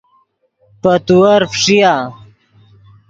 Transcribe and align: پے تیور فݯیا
پے 0.81 0.91
تیور 1.05 1.41
فݯیا 1.53 1.93